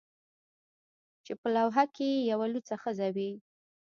[1.25, 3.31] چې په لوحه کې یې یوه لوڅه ښځه وي